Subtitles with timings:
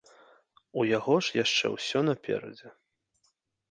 [0.79, 2.77] У яго ж яшчэ ўсё наперадзе.